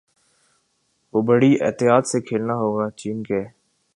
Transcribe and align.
وہ 1.13 1.21
بڑی 1.21 1.55
احتیاط 1.61 2.07
سے 2.07 2.21
کھیلنا 2.21 2.53
ہوگا 2.53 2.89
چین 2.91 3.23
کے 3.23 3.43